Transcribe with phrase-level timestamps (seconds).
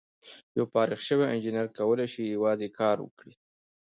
[0.57, 3.33] یو فارغ شوی انجینر کولای شي یوازې کار وکړي.